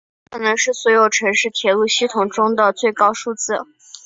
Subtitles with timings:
[0.31, 3.67] 这可能是所有城市铁路系统中的最高数字。